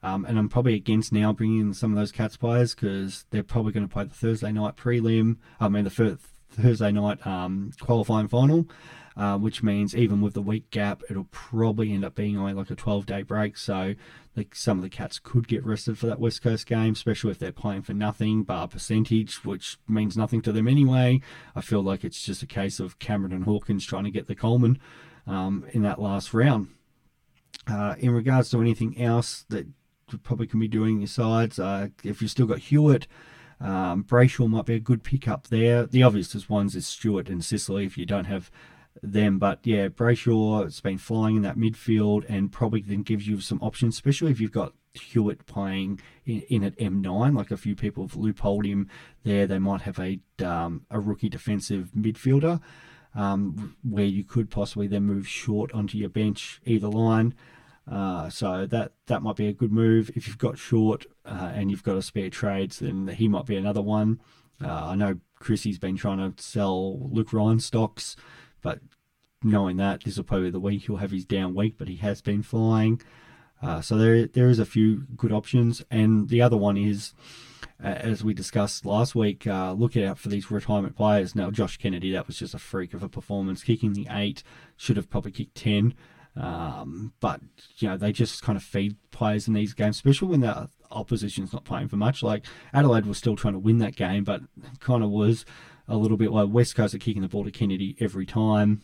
Um, 0.04 0.24
and 0.24 0.38
I'm 0.38 0.48
probably 0.48 0.74
against 0.74 1.12
now 1.12 1.32
bringing 1.32 1.60
in 1.60 1.74
some 1.74 1.90
of 1.90 1.96
those 1.96 2.12
Cats 2.12 2.36
players 2.36 2.74
because 2.74 3.24
they're 3.30 3.42
probably 3.42 3.72
going 3.72 3.88
to 3.88 3.92
play 3.92 4.04
the 4.04 4.14
Thursday 4.14 4.52
night 4.52 4.76
prelim. 4.76 5.38
I 5.58 5.68
mean, 5.68 5.84
the 5.84 6.18
Thursday 6.50 6.92
night 6.92 7.26
um, 7.26 7.72
qualifying 7.80 8.28
final 8.28 8.68
uh, 9.16 9.36
which 9.38 9.62
means 9.62 9.94
even 9.94 10.20
with 10.20 10.34
the 10.34 10.42
week 10.42 10.70
gap, 10.70 11.02
it'll 11.10 11.28
probably 11.30 11.92
end 11.92 12.04
up 12.04 12.14
being 12.14 12.36
only 12.36 12.52
like 12.52 12.70
a 12.70 12.74
12 12.74 13.06
day 13.06 13.22
break. 13.22 13.56
So 13.56 13.94
some 14.52 14.78
of 14.78 14.82
the 14.82 14.88
Cats 14.88 15.18
could 15.18 15.46
get 15.46 15.64
rested 15.64 15.98
for 15.98 16.06
that 16.06 16.20
West 16.20 16.42
Coast 16.42 16.66
game, 16.66 16.92
especially 16.92 17.30
if 17.30 17.38
they're 17.38 17.52
playing 17.52 17.82
for 17.82 17.92
nothing 17.92 18.42
bar 18.42 18.68
percentage, 18.68 19.44
which 19.44 19.78
means 19.88 20.16
nothing 20.16 20.40
to 20.42 20.52
them 20.52 20.66
anyway. 20.66 21.20
I 21.54 21.60
feel 21.60 21.82
like 21.82 22.04
it's 22.04 22.22
just 22.22 22.42
a 22.42 22.46
case 22.46 22.80
of 22.80 22.98
Cameron 22.98 23.32
and 23.32 23.44
Hawkins 23.44 23.84
trying 23.84 24.04
to 24.04 24.10
get 24.10 24.26
the 24.26 24.34
Coleman 24.34 24.78
um, 25.26 25.66
in 25.72 25.82
that 25.82 26.00
last 26.00 26.32
round. 26.32 26.68
Uh, 27.66 27.94
in 27.98 28.10
regards 28.10 28.50
to 28.50 28.60
anything 28.60 29.00
else 29.00 29.44
that 29.50 29.66
probably 30.22 30.46
can 30.46 30.58
be 30.58 30.68
doing 30.68 31.00
your 31.00 31.06
sides, 31.06 31.58
uh, 31.58 31.88
if 32.02 32.20
you've 32.20 32.30
still 32.30 32.46
got 32.46 32.58
Hewitt, 32.58 33.06
um, 33.60 34.02
Brayshaw 34.02 34.48
might 34.48 34.66
be 34.66 34.74
a 34.74 34.80
good 34.80 35.04
pickup 35.04 35.48
there. 35.48 35.86
The 35.86 36.02
obvious 36.02 36.48
ones 36.48 36.74
is 36.74 36.86
Stewart 36.86 37.28
and 37.28 37.44
Sicily 37.44 37.84
if 37.84 37.96
you 37.96 38.04
don't 38.04 38.24
have 38.24 38.50
them. 39.02 39.38
But 39.38 39.60
yeah, 39.64 39.88
Brayshaw 39.88 40.64
has 40.64 40.80
been 40.80 40.98
flying 40.98 41.36
in 41.36 41.42
that 41.42 41.58
midfield 41.58 42.24
and 42.28 42.52
probably 42.52 42.80
then 42.80 43.02
gives 43.02 43.26
you 43.26 43.40
some 43.40 43.58
options, 43.60 43.94
especially 43.94 44.30
if 44.30 44.40
you've 44.40 44.52
got 44.52 44.74
Hewitt 44.94 45.46
playing 45.46 46.00
in, 46.24 46.42
in 46.48 46.64
at 46.64 46.78
M9. 46.78 47.36
Like 47.36 47.50
a 47.50 47.56
few 47.56 47.74
people 47.74 48.06
have 48.06 48.16
loopholed 48.16 48.66
him 48.66 48.88
there. 49.24 49.46
They 49.46 49.58
might 49.58 49.82
have 49.82 49.98
a 49.98 50.20
um, 50.44 50.86
a 50.90 51.00
rookie 51.00 51.28
defensive 51.28 51.90
midfielder 51.96 52.60
um, 53.14 53.76
where 53.82 54.04
you 54.04 54.24
could 54.24 54.50
possibly 54.50 54.86
then 54.86 55.04
move 55.04 55.28
short 55.28 55.72
onto 55.72 55.98
your 55.98 56.08
bench 56.08 56.60
either 56.64 56.88
line. 56.88 57.34
Uh, 57.90 58.30
so 58.30 58.64
that 58.66 58.92
that 59.06 59.22
might 59.22 59.36
be 59.36 59.48
a 59.48 59.52
good 59.52 59.72
move 59.72 60.10
if 60.14 60.28
you've 60.28 60.38
got 60.38 60.56
short 60.56 61.04
uh, 61.24 61.50
and 61.52 61.70
you've 61.70 61.82
got 61.82 61.96
a 61.96 62.02
spare 62.02 62.30
trades. 62.30 62.78
Then 62.78 63.08
he 63.08 63.28
might 63.28 63.46
be 63.46 63.56
another 63.56 63.82
one. 63.82 64.20
Uh, 64.62 64.90
I 64.90 64.94
know 64.94 65.18
Chrissy's 65.40 65.78
been 65.78 65.96
trying 65.96 66.18
to 66.18 66.40
sell 66.40 67.10
Luke 67.10 67.32
Ryan 67.32 67.58
stocks. 67.58 68.14
But 68.62 68.80
knowing 69.42 69.76
that, 69.76 70.04
this 70.04 70.16
will 70.16 70.24
probably 70.24 70.46
be 70.46 70.52
the 70.52 70.60
week 70.60 70.82
he'll 70.82 70.96
have 70.96 71.10
his 71.10 71.24
down 71.24 71.54
week, 71.54 71.74
but 71.78 71.88
he 71.88 71.96
has 71.96 72.22
been 72.22 72.42
flying. 72.42 73.00
Uh, 73.62 73.80
so 73.80 73.96
there, 73.96 74.26
there 74.26 74.48
is 74.48 74.58
a 74.58 74.66
few 74.66 75.06
good 75.16 75.32
options, 75.32 75.84
and 75.90 76.28
the 76.28 76.42
other 76.42 76.56
one 76.56 76.76
is, 76.76 77.14
as 77.80 78.24
we 78.24 78.34
discussed 78.34 78.84
last 78.84 79.14
week, 79.14 79.46
uh, 79.46 79.72
look 79.72 79.96
out 79.96 80.18
for 80.18 80.28
these 80.28 80.50
retirement 80.50 80.96
players. 80.96 81.36
Now, 81.36 81.50
Josh 81.50 81.76
Kennedy, 81.76 82.10
that 82.12 82.26
was 82.26 82.36
just 82.38 82.54
a 82.54 82.58
freak 82.58 82.92
of 82.92 83.04
a 83.04 83.08
performance, 83.08 83.62
kicking 83.62 83.92
the 83.92 84.08
eight, 84.10 84.42
should 84.76 84.96
have 84.96 85.08
probably 85.08 85.30
kicked 85.30 85.54
ten, 85.54 85.94
um, 86.34 87.12
but 87.20 87.40
you 87.76 87.88
know 87.88 87.96
they 87.96 88.10
just 88.10 88.42
kind 88.42 88.56
of 88.56 88.64
feed 88.64 88.96
players 89.12 89.46
in 89.46 89.54
these 89.54 89.74
games, 89.74 89.96
especially 89.96 90.28
when 90.28 90.40
the 90.40 90.68
opposition's 90.90 91.52
not 91.52 91.64
playing 91.64 91.88
for 91.88 91.96
much. 91.96 92.22
Like 92.22 92.44
Adelaide 92.72 93.06
was 93.06 93.18
still 93.18 93.36
trying 93.36 93.54
to 93.54 93.60
win 93.60 93.78
that 93.78 93.96
game, 93.96 94.24
but 94.24 94.40
kind 94.80 95.04
of 95.04 95.10
was 95.10 95.44
a 95.88 95.96
little 95.96 96.16
bit 96.16 96.30
like 96.30 96.48
West 96.50 96.74
Coast 96.74 96.94
are 96.94 96.98
kicking 96.98 97.22
the 97.22 97.28
ball 97.28 97.44
to 97.44 97.50
Kennedy 97.50 97.96
every 98.00 98.26
time. 98.26 98.82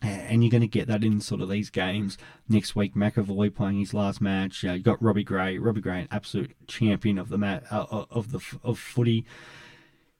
And 0.00 0.42
you're 0.42 0.50
going 0.50 0.60
to 0.60 0.66
get 0.66 0.86
that 0.88 1.02
in 1.04 1.20
sort 1.20 1.40
of 1.40 1.48
these 1.48 1.70
games. 1.70 2.18
Next 2.48 2.76
week, 2.76 2.94
McEvoy 2.94 3.54
playing 3.54 3.78
his 3.78 3.94
last 3.94 4.20
match. 4.20 4.64
Uh, 4.64 4.72
you 4.72 4.82
got 4.82 5.02
Robbie 5.02 5.24
Gray. 5.24 5.56
Robbie 5.56 5.80
Gray, 5.80 6.00
an 6.00 6.08
absolute 6.10 6.54
champion 6.66 7.18
of 7.18 7.30
the 7.30 7.38
mat 7.38 7.64
uh, 7.70 8.04
of 8.10 8.30
the 8.30 8.40
of 8.62 8.78
footy. 8.78 9.24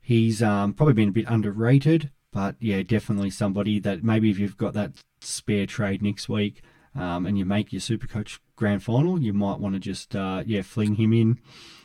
He's 0.00 0.42
um, 0.42 0.74
probably 0.74 0.94
been 0.94 1.08
a 1.08 1.12
bit 1.12 1.26
underrated, 1.28 2.10
But 2.30 2.56
yeah, 2.60 2.82
definitely 2.82 3.30
somebody 3.30 3.78
that 3.80 4.02
maybe 4.02 4.30
if 4.30 4.38
you've 4.38 4.56
got 4.56 4.74
that 4.74 4.92
spare 5.20 5.66
trade 5.66 6.02
next 6.02 6.28
week 6.28 6.62
um, 6.94 7.26
and 7.26 7.38
you 7.38 7.44
make 7.44 7.72
your 7.72 7.80
super 7.80 8.06
coach 8.06 8.40
grand 8.56 8.82
final, 8.82 9.20
you 9.20 9.32
might 9.32 9.60
want 9.60 9.74
to 9.74 9.80
just 9.80 10.14
uh, 10.16 10.42
yeah 10.44 10.62
fling 10.62 10.96
him 10.96 11.12
in 11.12 11.38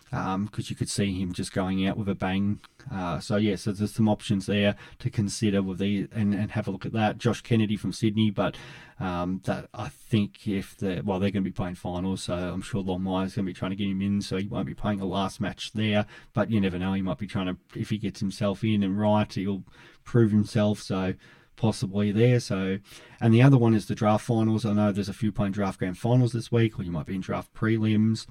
because 0.09 0.35
um, 0.35 0.49
you 0.57 0.75
could 0.75 0.89
see 0.89 1.19
him 1.19 1.33
just 1.33 1.53
going 1.53 1.85
out 1.87 1.97
with 1.97 2.09
a 2.09 2.15
bang. 2.15 2.59
Uh, 2.91 3.19
so 3.19 3.35
yeah, 3.35 3.55
so 3.55 3.71
there's 3.71 3.93
some 3.93 4.09
options 4.09 4.47
there 4.47 4.75
to 4.97 5.09
consider 5.09 5.61
with 5.61 5.77
the 5.77 6.07
and, 6.11 6.33
and 6.33 6.51
have 6.51 6.67
a 6.67 6.71
look 6.71 6.85
at 6.85 6.93
that. 6.93 7.17
Josh 7.17 7.41
Kennedy 7.41 7.77
from 7.77 7.93
Sydney, 7.93 8.31
but 8.31 8.57
um, 8.99 9.41
that 9.45 9.69
I 9.73 9.89
think 9.89 10.47
if 10.47 10.77
they 10.77 11.01
well 11.01 11.19
they're 11.19 11.31
going 11.31 11.43
to 11.43 11.49
be 11.49 11.53
playing 11.53 11.75
finals, 11.75 12.23
so 12.23 12.33
I'm 12.33 12.61
sure 12.61 12.81
Longmire's 12.81 13.35
going 13.35 13.45
to 13.45 13.49
be 13.49 13.53
trying 13.53 13.71
to 13.71 13.77
get 13.77 13.87
him 13.87 14.01
in, 14.01 14.21
so 14.21 14.37
he 14.37 14.47
won't 14.47 14.65
be 14.65 14.73
playing 14.73 14.99
a 14.99 15.05
last 15.05 15.39
match 15.39 15.73
there. 15.73 16.05
But 16.33 16.49
you 16.49 16.59
never 16.59 16.79
know, 16.79 16.93
he 16.93 17.01
might 17.01 17.19
be 17.19 17.27
trying 17.27 17.47
to 17.47 17.57
if 17.75 17.89
he 17.91 17.97
gets 17.97 18.19
himself 18.19 18.63
in 18.63 18.81
and 18.81 18.99
right, 18.99 19.31
he'll 19.31 19.63
prove 20.03 20.31
himself. 20.31 20.81
So 20.81 21.13
possibly 21.55 22.09
there. 22.11 22.39
So, 22.39 22.79
and 23.19 23.33
the 23.33 23.41
other 23.41 23.57
one 23.57 23.75
is 23.75 23.87
the 23.87 23.93
draft 23.93 24.25
finals. 24.25 24.65
I 24.65 24.71
know 24.71 24.93
there's 24.93 25.09
a 25.09 25.13
few 25.13 25.33
playing 25.33 25.51
draft 25.51 25.77
grand 25.77 25.97
finals 25.97 26.31
this 26.31 26.51
week, 26.51 26.79
or 26.79 26.83
you 26.83 26.91
might 26.91 27.05
be 27.05 27.15
in 27.15 27.21
draft 27.21 27.53
prelims 27.53 28.25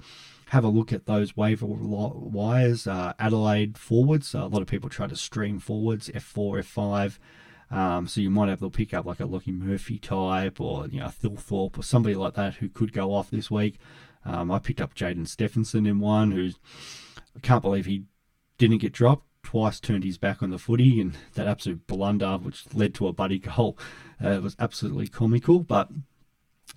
have 0.49 0.63
a 0.63 0.69
look 0.69 0.91
at 0.91 1.05
those 1.05 1.37
waiver 1.37 1.65
wires. 1.67 2.87
Uh, 2.87 3.13
Adelaide 3.19 3.77
forwards. 3.77 4.33
a 4.33 4.45
lot 4.45 4.61
of 4.61 4.67
people 4.67 4.89
try 4.89 5.05
to 5.05 5.15
stream 5.15 5.59
forwards, 5.59 6.09
F4, 6.09 6.63
F5. 6.63 7.19
Um, 7.71 8.07
so 8.07 8.19
you 8.19 8.31
might 8.31 8.49
have 8.49 8.59
to 8.61 8.69
pick 8.71 8.93
up 8.95 9.05
like 9.05 9.19
a 9.19 9.25
Lachie 9.25 9.53
Murphy 9.55 9.99
type 9.99 10.59
or 10.59 10.87
you 10.87 10.99
know 10.99 11.07
Thilthorpe 11.07 11.77
or 11.77 11.83
somebody 11.83 12.15
like 12.15 12.33
that 12.33 12.55
who 12.55 12.67
could 12.67 12.93
go 12.93 13.13
off 13.13 13.29
this 13.29 13.51
week. 13.51 13.77
Um, 14.25 14.51
I 14.51 14.57
picked 14.57 14.81
up 14.81 14.95
Jaidyn 14.95 15.27
Stephenson 15.27 15.85
in 15.85 15.99
one 15.99 16.31
who 16.31 16.49
I 17.35 17.39
can't 17.41 17.61
believe 17.61 17.85
he 17.85 18.05
didn't 18.57 18.79
get 18.79 18.91
dropped. 18.91 19.25
Twice 19.43 19.79
turned 19.79 20.03
his 20.03 20.17
back 20.17 20.43
on 20.43 20.49
the 20.49 20.57
footy 20.57 20.99
and 20.99 21.15
that 21.35 21.47
absolute 21.47 21.87
blunder 21.87 22.37
which 22.37 22.65
led 22.73 22.93
to 22.95 23.07
a 23.07 23.13
buddy 23.13 23.39
goal 23.39 23.77
uh, 24.23 24.39
was 24.41 24.55
absolutely 24.59 25.07
comical. 25.07 25.59
But 25.59 25.89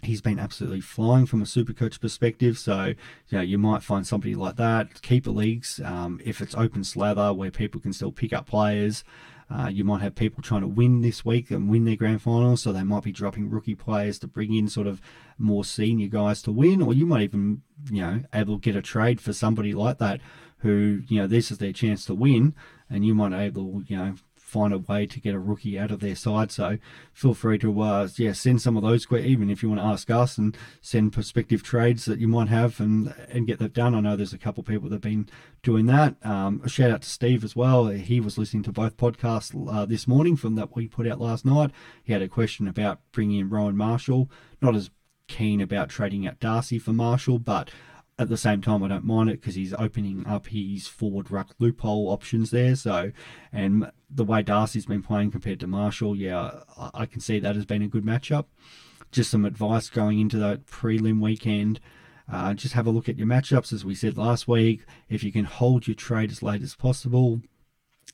he's 0.02 0.20
been 0.20 0.38
absolutely 0.38 0.80
flying 0.80 1.26
from 1.26 1.42
a 1.42 1.46
super 1.46 1.72
coach 1.72 2.00
perspective. 2.00 2.58
So, 2.58 2.94
you 3.28 3.38
know, 3.38 3.40
you 3.40 3.58
might 3.58 3.82
find 3.82 4.06
somebody 4.06 4.34
like 4.34 4.56
that. 4.56 5.02
Keeper 5.02 5.30
leagues, 5.30 5.80
um, 5.84 6.20
if 6.24 6.40
it's 6.40 6.54
open 6.54 6.84
slather 6.84 7.32
where 7.32 7.50
people 7.50 7.80
can 7.80 7.92
still 7.92 8.12
pick 8.12 8.32
up 8.32 8.46
players, 8.46 9.04
uh, 9.50 9.68
you 9.68 9.84
might 9.84 10.00
have 10.00 10.14
people 10.14 10.42
trying 10.42 10.62
to 10.62 10.66
win 10.66 11.02
this 11.02 11.24
week 11.24 11.50
and 11.50 11.68
win 11.68 11.84
their 11.84 11.96
grand 11.96 12.22
final, 12.22 12.56
so 12.56 12.72
they 12.72 12.82
might 12.82 13.02
be 13.02 13.12
dropping 13.12 13.50
rookie 13.50 13.74
players 13.74 14.18
to 14.18 14.26
bring 14.26 14.54
in 14.54 14.66
sort 14.66 14.86
of 14.86 15.00
more 15.36 15.64
senior 15.64 16.08
guys 16.08 16.40
to 16.40 16.50
win, 16.50 16.80
or 16.80 16.94
you 16.94 17.04
might 17.04 17.22
even, 17.22 17.60
you 17.90 18.00
know, 18.00 18.22
able 18.32 18.58
to 18.58 18.60
get 18.60 18.76
a 18.76 18.82
trade 18.82 19.20
for 19.20 19.32
somebody 19.32 19.74
like 19.74 19.98
that 19.98 20.20
who, 20.58 21.02
you 21.08 21.20
know, 21.20 21.26
this 21.26 21.50
is 21.50 21.58
their 21.58 21.72
chance 21.72 22.06
to 22.06 22.14
win, 22.14 22.54
and 22.88 23.04
you 23.04 23.14
might 23.14 23.32
able, 23.32 23.82
you 23.86 23.96
know, 23.96 24.14
find 24.52 24.74
a 24.74 24.78
way 24.78 25.06
to 25.06 25.18
get 25.18 25.34
a 25.34 25.38
rookie 25.38 25.78
out 25.78 25.90
of 25.90 26.00
their 26.00 26.14
side. 26.14 26.52
So 26.52 26.76
feel 27.14 27.32
free 27.32 27.58
to 27.58 27.80
uh, 27.80 28.08
yeah 28.16 28.32
send 28.32 28.60
some 28.60 28.76
of 28.76 28.82
those 28.82 29.06
even 29.10 29.48
if 29.48 29.62
you 29.62 29.70
want 29.70 29.80
to 29.80 29.86
ask 29.86 30.10
us 30.10 30.36
and 30.36 30.56
send 30.82 31.14
prospective 31.14 31.62
trades 31.62 32.04
that 32.04 32.18
you 32.18 32.28
might 32.28 32.48
have 32.48 32.78
and 32.78 33.14
and 33.28 33.46
get 33.46 33.58
that 33.60 33.72
done. 33.72 33.94
I 33.94 34.00
know 34.00 34.14
there's 34.14 34.34
a 34.34 34.38
couple 34.38 34.60
of 34.60 34.66
people 34.66 34.90
that 34.90 34.96
have 34.96 35.00
been 35.02 35.28
doing 35.62 35.86
that. 35.86 36.16
Um, 36.22 36.60
a 36.64 36.68
shout 36.68 36.90
out 36.90 37.02
to 37.02 37.08
Steve 37.08 37.44
as 37.44 37.56
well. 37.56 37.86
He 37.86 38.20
was 38.20 38.36
listening 38.36 38.62
to 38.64 38.72
both 38.72 38.96
podcasts 38.96 39.52
uh, 39.72 39.86
this 39.86 40.06
morning 40.06 40.36
from 40.36 40.54
that 40.56 40.76
we 40.76 40.86
put 40.86 41.08
out 41.08 41.20
last 41.20 41.44
night. 41.46 41.70
He 42.04 42.12
had 42.12 42.22
a 42.22 42.28
question 42.28 42.68
about 42.68 43.00
bringing 43.12 43.40
in 43.40 43.48
Rowan 43.48 43.76
Marshall. 43.76 44.30
Not 44.60 44.76
as 44.76 44.90
keen 45.28 45.62
about 45.62 45.88
trading 45.88 46.26
out 46.26 46.40
Darcy 46.40 46.78
for 46.78 46.92
Marshall, 46.92 47.38
but 47.38 47.70
at 48.18 48.28
the 48.28 48.36
same 48.36 48.60
time, 48.60 48.82
I 48.82 48.88
don't 48.88 49.04
mind 49.04 49.30
it 49.30 49.40
because 49.40 49.54
he's 49.54 49.74
opening 49.74 50.26
up 50.26 50.46
his 50.48 50.86
forward 50.86 51.30
ruck 51.30 51.54
loophole 51.58 52.10
options 52.10 52.50
there. 52.50 52.76
So, 52.76 53.12
and 53.52 53.90
the 54.14 54.24
way 54.24 54.42
Darcy's 54.42 54.86
been 54.86 55.02
playing 55.02 55.30
compared 55.30 55.60
to 55.60 55.66
Marshall, 55.66 56.16
yeah, 56.16 56.60
I 56.94 57.06
can 57.06 57.20
see 57.20 57.38
that 57.38 57.56
has 57.56 57.64
been 57.64 57.82
a 57.82 57.88
good 57.88 58.04
matchup. 58.04 58.46
Just 59.10 59.30
some 59.30 59.44
advice 59.44 59.90
going 59.90 60.20
into 60.20 60.38
that 60.38 60.66
prelim 60.66 61.20
weekend. 61.20 61.80
Uh, 62.30 62.54
just 62.54 62.74
have 62.74 62.86
a 62.86 62.90
look 62.90 63.08
at 63.08 63.18
your 63.18 63.26
matchups, 63.26 63.72
as 63.72 63.84
we 63.84 63.94
said 63.94 64.16
last 64.16 64.48
week. 64.48 64.84
If 65.08 65.22
you 65.22 65.32
can 65.32 65.44
hold 65.44 65.86
your 65.86 65.94
trade 65.94 66.30
as 66.30 66.42
late 66.42 66.62
as 66.62 66.74
possible, 66.74 67.42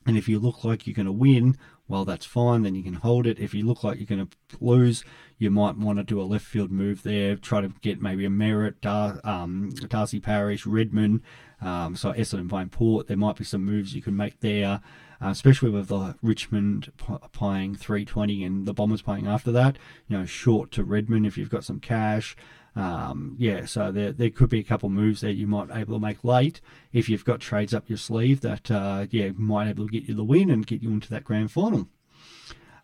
and 0.05 0.17
if 0.17 0.27
you 0.27 0.39
look 0.39 0.63
like 0.63 0.87
you're 0.87 0.95
going 0.95 1.05
to 1.05 1.11
win, 1.11 1.57
well, 1.87 2.05
that's 2.05 2.25
fine. 2.25 2.63
Then 2.63 2.75
you 2.75 2.83
can 2.83 2.95
hold 2.95 3.27
it. 3.27 3.39
If 3.39 3.53
you 3.53 3.65
look 3.65 3.83
like 3.83 3.97
you're 3.97 4.05
going 4.05 4.27
to 4.27 4.57
lose, 4.59 5.03
you 5.37 5.51
might 5.51 5.77
want 5.77 5.97
to 5.97 6.03
do 6.03 6.21
a 6.21 6.23
left 6.23 6.45
field 6.45 6.71
move 6.71 7.03
there. 7.03 7.35
Try 7.35 7.61
to 7.61 7.69
get 7.81 8.01
maybe 8.01 8.25
a 8.25 8.29
Merrett, 8.29 8.81
Dar- 8.81 9.19
um, 9.23 9.71
Darcy 9.87 10.19
Parish, 10.19 10.65
Redman, 10.65 11.21
um, 11.61 11.95
so 11.95 12.13
Essendon 12.13 12.49
playing 12.49 12.69
Port. 12.69 13.07
There 13.07 13.17
might 13.17 13.37
be 13.37 13.43
some 13.43 13.65
moves 13.65 13.95
you 13.95 14.01
can 14.01 14.15
make 14.15 14.39
there, 14.39 14.81
uh, 15.21 15.29
especially 15.29 15.69
with 15.69 15.87
the 15.87 16.15
Richmond 16.21 16.91
playing 17.31 17.75
320 17.75 18.43
and 18.43 18.65
the 18.65 18.73
Bombers 18.73 19.01
playing 19.01 19.27
after 19.27 19.51
that. 19.51 19.77
You 20.07 20.17
know, 20.17 20.25
short 20.25 20.71
to 20.71 20.83
Redman 20.83 21.25
if 21.25 21.37
you've 21.37 21.49
got 21.49 21.63
some 21.63 21.79
cash. 21.79 22.35
Um, 22.75 23.35
yeah, 23.37 23.65
so 23.65 23.91
there, 23.91 24.11
there 24.11 24.29
could 24.29 24.49
be 24.49 24.59
a 24.59 24.63
couple 24.63 24.89
moves 24.89 25.21
that 25.21 25.33
you 25.33 25.47
might 25.47 25.69
able 25.75 25.95
to 25.95 25.99
make 25.99 26.23
late 26.23 26.61
if 26.93 27.09
you've 27.09 27.25
got 27.25 27.41
trades 27.41 27.73
up 27.73 27.89
your 27.89 27.97
sleeve 27.97 28.41
that 28.41 28.69
uh, 28.71 29.07
yeah 29.09 29.31
might 29.35 29.67
able 29.67 29.87
to 29.87 29.91
get 29.91 30.03
you 30.03 30.13
the 30.13 30.23
win 30.23 30.49
and 30.49 30.67
get 30.67 30.81
you 30.81 30.91
into 30.91 31.09
that 31.09 31.23
grand 31.23 31.51
final. 31.51 31.87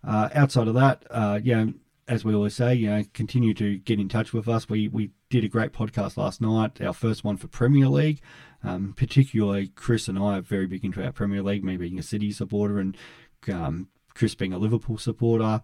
Uh, 0.04 0.30
outside 0.34 0.68
of 0.68 0.76
that, 0.76 1.04
uh, 1.10 1.40
yeah, 1.42 1.66
as 2.08 2.24
we 2.24 2.36
always 2.36 2.56
say, 2.56 2.76
you 2.76 2.88
know, 2.88 3.04
continue 3.14 3.54
to 3.54 3.78
get 3.78 4.00
in 4.00 4.10
touch 4.10 4.34
with 4.34 4.48
us. 4.48 4.70
We 4.70 4.88
we 4.88 5.12
did 5.30 5.44
a 5.44 5.48
great 5.50 5.72
podcast 5.72 6.18
last 6.18 6.42
night, 6.42 6.82
our 6.82 6.94
first 6.94 7.24
one 7.24 7.38
for 7.38 7.48
Premier 7.48 7.88
League. 7.88 8.22
Um, 8.66 8.94
particularly, 8.98 9.68
Chris 9.68 10.08
and 10.08 10.18
I 10.18 10.38
are 10.38 10.42
very 10.42 10.66
big 10.68 10.84
into 10.84 11.04
our 11.04 11.12
Premier 11.12 11.44
League, 11.44 11.64
me 11.64 11.78
being 11.78 12.00
a 12.00 12.04
City 12.04 12.32
supporter 12.32 12.80
and 12.80 12.98
um, 13.52 13.90
Chris 14.14 14.36
being 14.36 14.54
a 14.54 14.58
Liverpool 14.58 14.98
supporter. 14.98 15.62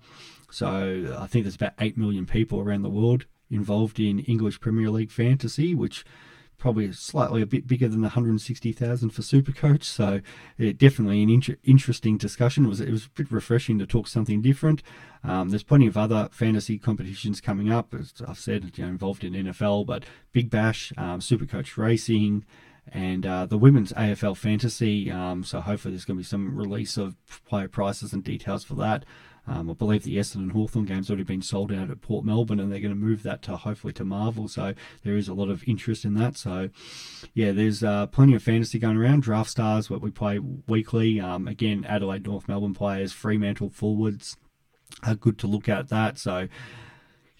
So 0.51 1.15
I 1.19 1.27
think 1.27 1.45
there's 1.45 1.55
about 1.55 1.73
8 1.79 1.97
million 1.97 2.25
people 2.25 2.59
around 2.59 2.81
the 2.81 2.89
world 2.89 3.25
involved 3.49 3.99
in 3.99 4.19
English 4.19 4.59
Premier 4.59 4.89
League 4.89 5.11
fantasy, 5.11 5.73
which 5.73 6.05
probably 6.61 6.91
slightly 6.91 7.41
a 7.41 7.45
bit 7.45 7.65
bigger 7.65 7.87
than 7.87 8.01
the 8.01 8.05
160,000 8.05 9.09
for 9.09 9.21
Supercoach. 9.23 9.83
So 9.83 10.21
yeah, 10.57 10.71
definitely 10.71 11.23
an 11.23 11.29
inter- 11.29 11.57
interesting 11.63 12.17
discussion. 12.17 12.65
It 12.65 12.69
was 12.69 12.79
it 12.79 12.91
was 12.91 13.07
a 13.07 13.09
bit 13.09 13.31
refreshing 13.31 13.79
to 13.79 13.87
talk 13.87 14.07
something 14.07 14.41
different. 14.41 14.83
Um, 15.23 15.49
there's 15.49 15.63
plenty 15.63 15.87
of 15.87 15.97
other 15.97 16.29
fantasy 16.31 16.77
competitions 16.77 17.41
coming 17.41 17.71
up. 17.71 17.93
As 17.93 18.13
I've 18.25 18.37
said, 18.37 18.77
you 18.77 18.85
know, 18.85 18.91
involved 18.91 19.23
in 19.23 19.33
NFL, 19.33 19.87
but 19.87 20.05
Big 20.31 20.49
Bash, 20.49 20.93
um, 20.97 21.19
Supercoach 21.19 21.77
Racing. 21.77 22.45
And 22.91 23.25
uh, 23.25 23.45
the 23.45 23.57
women's 23.57 23.93
AFL 23.93 24.35
fantasy, 24.35 25.09
um, 25.09 25.43
so 25.43 25.61
hopefully 25.61 25.93
there's 25.93 26.03
going 26.03 26.17
to 26.17 26.23
be 26.23 26.25
some 26.25 26.57
release 26.57 26.97
of 26.97 27.15
player 27.45 27.69
prices 27.69 28.11
and 28.11 28.23
details 28.23 28.65
for 28.65 28.75
that. 28.75 29.05
Um, 29.47 29.69
I 29.69 29.73
believe 29.73 30.03
the 30.03 30.17
Essendon 30.17 30.35
and 30.35 30.51
Hawthorn 30.51 30.85
game's 30.85 31.09
already 31.09 31.23
been 31.23 31.41
sold 31.41 31.71
out 31.71 31.89
at 31.89 32.01
Port 32.01 32.23
Melbourne, 32.25 32.59
and 32.59 32.71
they're 32.71 32.79
going 32.79 32.93
to 32.93 32.99
move 32.99 33.23
that 33.23 33.41
to 33.43 33.57
hopefully 33.57 33.93
to 33.93 34.05
Marvel. 34.05 34.47
So 34.47 34.73
there 35.03 35.17
is 35.17 35.27
a 35.27 35.33
lot 35.33 35.49
of 35.49 35.63
interest 35.67 36.05
in 36.05 36.13
that. 36.15 36.37
So 36.37 36.69
yeah, 37.33 37.51
there's 37.51 37.83
uh, 37.83 38.07
plenty 38.07 38.35
of 38.35 38.43
fantasy 38.43 38.77
going 38.77 38.97
around. 38.97 39.23
Draft 39.23 39.49
stars, 39.49 39.89
what 39.89 40.01
we 40.01 40.11
play 40.11 40.39
weekly. 40.39 41.19
Um, 41.19 41.47
again, 41.47 41.85
Adelaide 41.85 42.25
North 42.27 42.47
Melbourne 42.47 42.73
players, 42.73 43.13
Fremantle 43.13 43.69
forwards 43.69 44.37
are 45.03 45.15
good 45.15 45.39
to 45.39 45.47
look 45.47 45.67
at 45.67 45.89
that. 45.89 46.19
So 46.19 46.47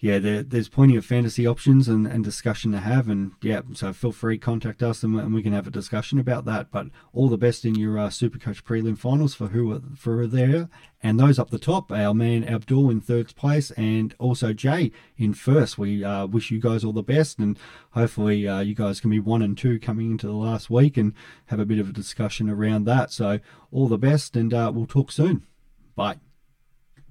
yeah, 0.02 0.18
there, 0.18 0.42
there's 0.42 0.68
plenty 0.68 0.96
of 0.96 1.06
fantasy 1.06 1.46
options 1.46 1.86
and, 1.86 2.08
and 2.08 2.24
discussion 2.24 2.72
to 2.72 2.80
have. 2.80 3.08
And 3.08 3.32
yeah, 3.40 3.60
so 3.72 3.92
feel 3.92 4.10
free 4.10 4.36
contact 4.36 4.82
us 4.82 5.04
and, 5.04 5.14
and 5.14 5.32
we 5.32 5.44
can 5.44 5.52
have 5.52 5.68
a 5.68 5.70
discussion 5.70 6.18
about 6.18 6.44
that. 6.44 6.72
But 6.72 6.88
all 7.12 7.28
the 7.28 7.38
best 7.38 7.64
in 7.64 7.76
your 7.76 7.96
uh, 8.00 8.08
Supercoach 8.08 8.64
prelim 8.64 8.98
finals 8.98 9.32
for 9.32 9.46
who 9.46 9.72
are 9.72 9.80
for 9.96 10.26
there. 10.26 10.68
And 11.04 11.20
those 11.20 11.38
up 11.38 11.50
the 11.50 11.58
top, 11.60 11.92
our 11.92 12.14
man 12.14 12.42
Abdul 12.42 12.90
in 12.90 13.00
third 13.00 13.32
place 13.36 13.70
and 13.72 14.12
also 14.18 14.52
Jay 14.52 14.90
in 15.16 15.34
first. 15.34 15.78
We 15.78 16.02
uh, 16.02 16.26
wish 16.26 16.50
you 16.50 16.58
guys 16.58 16.82
all 16.82 16.92
the 16.92 17.04
best 17.04 17.38
and 17.38 17.56
hopefully 17.90 18.48
uh, 18.48 18.58
you 18.58 18.74
guys 18.74 18.98
can 18.98 19.10
be 19.10 19.20
one 19.20 19.40
and 19.40 19.56
two 19.56 19.78
coming 19.78 20.10
into 20.10 20.26
the 20.26 20.32
last 20.32 20.68
week 20.68 20.96
and 20.96 21.14
have 21.46 21.60
a 21.60 21.64
bit 21.64 21.78
of 21.78 21.90
a 21.90 21.92
discussion 21.92 22.50
around 22.50 22.86
that. 22.86 23.12
So 23.12 23.38
all 23.70 23.86
the 23.86 23.98
best 23.98 24.34
and 24.34 24.52
uh, 24.52 24.72
we'll 24.74 24.86
talk 24.86 25.12
soon. 25.12 25.46
Bye. 25.94 26.31